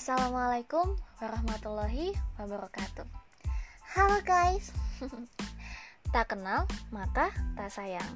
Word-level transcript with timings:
Assalamualaikum 0.00 0.96
warahmatullahi 1.20 2.16
wabarakatuh. 2.40 3.04
Halo 3.92 4.24
guys. 4.24 4.72
Tak 6.16 6.32
kenal 6.32 6.64
maka 6.88 7.28
tak 7.52 7.68
sayang. 7.68 8.08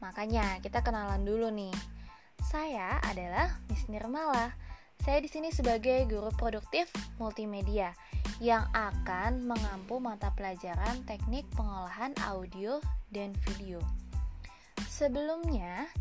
Makanya 0.00 0.56
kita 0.64 0.80
kenalan 0.80 1.20
dulu 1.20 1.52
nih. 1.52 1.76
Saya 2.40 2.96
adalah 3.04 3.60
Miss 3.68 3.84
Nirmala. 3.92 4.56
Saya 5.04 5.20
di 5.20 5.28
sini 5.28 5.52
sebagai 5.52 6.08
guru 6.08 6.32
produktif 6.32 6.88
multimedia 7.20 7.92
Yang 8.40 8.72
akan 8.72 9.44
mengampu 9.44 10.00
mata 10.00 10.32
pelajaran 10.32 11.04
teknik 11.04 11.44
pengolahan 11.52 12.16
audio 12.24 12.80
dan 13.12 13.36
video. 13.52 13.84
Sebelumnya 14.88 15.92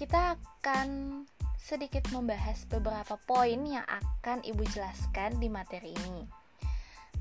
kita 0.00 0.40
akan 0.40 0.88
sedikit 1.58 2.06
membahas 2.14 2.64
beberapa 2.70 3.18
poin 3.26 3.58
yang 3.66 3.84
akan 3.84 4.46
Ibu 4.46 4.62
jelaskan 4.70 5.42
di 5.42 5.50
materi 5.50 5.92
ini. 5.92 6.24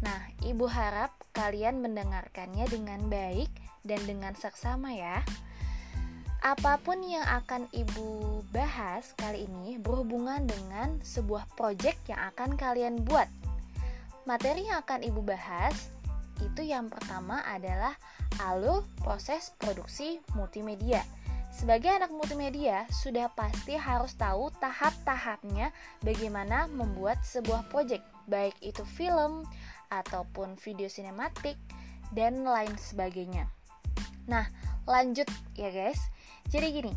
Nah, 0.06 0.30
Ibu 0.46 0.70
harap 0.70 1.18
kalian 1.34 1.82
mendengarkannya 1.82 2.70
dengan 2.70 3.10
baik 3.10 3.50
dan 3.82 3.98
dengan 4.06 4.38
seksama 4.38 4.94
ya. 4.94 5.26
Apa 6.46 6.78
pun 6.78 7.02
yang 7.02 7.26
akan 7.26 7.66
Ibu 7.74 8.46
bahas 8.54 9.18
kali 9.18 9.50
ini 9.50 9.82
berhubungan 9.82 10.46
dengan 10.46 11.02
sebuah 11.02 11.50
proyek 11.58 11.98
yang 12.06 12.22
akan 12.30 12.54
kalian 12.54 13.02
buat. 13.02 13.26
Materi 14.30 14.70
yang 14.70 14.86
akan 14.86 15.02
Ibu 15.02 15.26
bahas 15.26 15.74
itu 16.46 16.62
yang 16.62 16.94
pertama 16.94 17.42
adalah 17.42 17.98
alur 18.38 18.86
proses 19.02 19.50
produksi 19.58 20.22
multimedia. 20.38 21.02
Sebagai 21.58 21.90
anak 21.90 22.14
multimedia, 22.14 22.86
sudah 22.94 23.34
pasti 23.34 23.74
harus 23.74 24.14
tahu 24.14 24.54
tahap-tahapnya 24.62 25.74
bagaimana 26.06 26.70
membuat 26.70 27.26
sebuah 27.26 27.66
proyek, 27.74 28.06
baik 28.30 28.54
itu 28.62 28.86
film 28.86 29.42
ataupun 29.90 30.54
video 30.62 30.86
sinematik 30.86 31.58
dan 32.14 32.46
lain 32.46 32.78
sebagainya. 32.78 33.50
Nah, 34.30 34.46
lanjut 34.86 35.26
ya 35.58 35.74
guys. 35.74 35.98
Jadi 36.54 36.78
gini, 36.78 36.94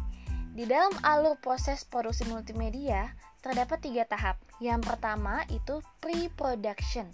di 0.53 0.69
dalam 0.69 0.93
alur 1.09 1.41
proses 1.41 1.89
produksi 1.89 2.29
multimedia 2.29 3.17
terdapat 3.41 3.81
tiga 3.81 4.05
tahap. 4.05 4.37
Yang 4.61 4.93
pertama 4.93 5.41
itu 5.49 5.81
pre-production. 6.05 7.09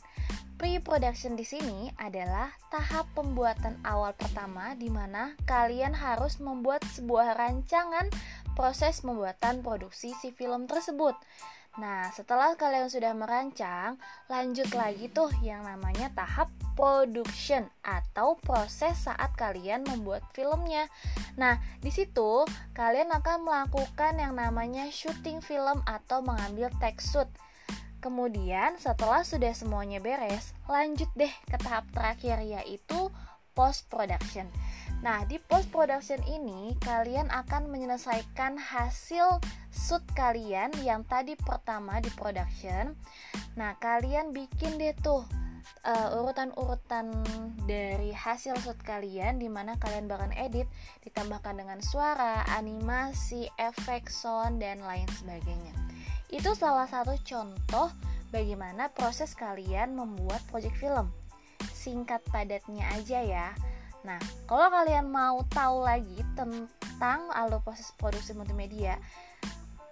Pre-production 0.57 1.37
di 1.37 1.45
sini 1.45 1.93
adalah 2.01 2.49
tahap 2.73 3.05
pembuatan 3.13 3.77
awal 3.85 4.17
pertama 4.17 4.73
di 4.73 4.89
mana 4.89 5.37
kalian 5.45 5.93
harus 5.93 6.41
membuat 6.41 6.81
sebuah 6.97 7.37
rancangan 7.37 8.09
proses 8.57 9.05
pembuatan 9.05 9.61
produksi 9.61 10.17
si 10.17 10.33
film 10.33 10.65
tersebut. 10.65 11.13
Nah, 11.77 12.09
setelah 12.09 12.57
kalian 12.57 12.89
sudah 12.89 13.13
merancang, 13.13 14.01
lanjut 14.33 14.73
lagi 14.73 15.13
tuh 15.13 15.29
yang 15.45 15.61
namanya 15.61 16.09
tahap 16.17 16.49
production 16.73 17.69
atau 17.85 18.41
proses 18.41 18.97
saat 18.97 19.37
kalian 19.37 19.85
membuat 19.85 20.25
filmnya. 20.33 20.89
Nah, 21.37 21.61
di 21.85 21.93
situ 21.93 22.49
kalian 22.73 23.13
akan 23.13 23.45
melakukan 23.45 24.17
yang 24.17 24.33
namanya 24.41 24.89
syuting 24.89 25.45
film 25.45 25.85
atau 25.85 26.25
mengambil 26.25 26.73
take 26.81 27.05
shoot. 27.05 27.29
Kemudian 28.01 28.77
setelah 28.77 29.25
sudah 29.25 29.53
semuanya 29.57 29.99
beres, 29.99 30.53
lanjut 30.69 31.09
deh 31.17 31.33
ke 31.49 31.57
tahap 31.59 31.89
terakhir 31.91 32.45
yaitu 32.45 33.11
post 33.57 33.89
production. 33.89 34.47
Nah, 35.01 35.25
di 35.25 35.41
post 35.41 35.73
production 35.73 36.21
ini 36.29 36.77
kalian 36.85 37.33
akan 37.33 37.73
menyelesaikan 37.73 38.61
hasil 38.61 39.41
shoot 39.73 40.05
kalian 40.13 40.73
yang 40.85 41.05
tadi 41.09 41.37
pertama 41.41 42.01
di 42.01 42.13
production. 42.13 42.93
Nah, 43.57 43.77
kalian 43.81 44.37
bikin 44.37 44.77
deh 44.77 44.93
tuh 45.01 45.25
uh, 45.85 46.09
urutan-urutan 46.21 47.13
dari 47.65 48.13
hasil 48.13 48.57
shoot 48.61 48.79
kalian 48.85 49.41
di 49.41 49.49
mana 49.49 49.77
kalian 49.81 50.09
bahkan 50.09 50.33
edit 50.37 50.69
ditambahkan 51.05 51.57
dengan 51.57 51.81
suara, 51.81 52.45
animasi, 52.57 53.49
efek 53.57 54.09
sound 54.13 54.61
dan 54.61 54.85
lain 54.85 55.09
sebagainya. 55.17 55.75
Itu 56.31 56.55
salah 56.59 56.91
satu 56.91 57.15
contoh 57.23 57.91
bagaimana 58.35 58.91
proses 58.91 59.33
kalian 59.39 59.95
membuat 59.95 60.43
project 60.51 60.77
film. 60.79 61.11
Singkat 61.73 62.23
padatnya 62.31 62.87
aja 62.95 63.23
ya. 63.23 63.49
Nah, 64.07 64.19
kalau 64.47 64.71
kalian 64.71 65.11
mau 65.11 65.43
tahu 65.51 65.83
lagi 65.83 66.23
tentang 66.39 67.27
alur 67.35 67.59
proses 67.63 67.91
produksi 67.99 68.35
multimedia, 68.35 68.99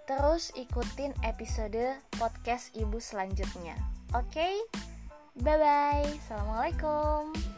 terus 0.07 0.55
ikutin 0.55 1.11
episode 1.23 1.99
podcast 2.15 2.71
Ibu 2.75 2.99
selanjutnya. 2.99 3.75
Oke? 4.15 4.31
Okay? 4.31 4.55
Bye 5.35 5.59
bye. 5.59 6.07
Assalamualaikum. 6.23 7.54